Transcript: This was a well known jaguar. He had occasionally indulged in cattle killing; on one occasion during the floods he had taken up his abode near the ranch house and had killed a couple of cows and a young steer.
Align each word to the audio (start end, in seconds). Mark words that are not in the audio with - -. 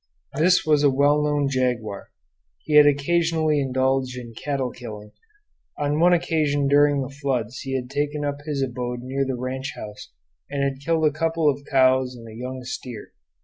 This 0.33 0.65
was 0.65 0.81
a 0.81 0.89
well 0.89 1.21
known 1.21 1.47
jaguar. 1.47 2.09
He 2.63 2.73
had 2.73 2.87
occasionally 2.87 3.59
indulged 3.59 4.17
in 4.17 4.33
cattle 4.33 4.71
killing; 4.71 5.11
on 5.77 5.99
one 5.99 6.11
occasion 6.11 6.67
during 6.67 7.01
the 7.03 7.13
floods 7.21 7.59
he 7.59 7.75
had 7.75 7.87
taken 7.87 8.25
up 8.25 8.39
his 8.43 8.63
abode 8.63 9.03
near 9.03 9.23
the 9.27 9.35
ranch 9.39 9.73
house 9.75 10.11
and 10.49 10.63
had 10.63 10.81
killed 10.83 11.05
a 11.05 11.11
couple 11.11 11.47
of 11.47 11.65
cows 11.69 12.15
and 12.15 12.27
a 12.27 12.33
young 12.33 12.63
steer. 12.63 13.13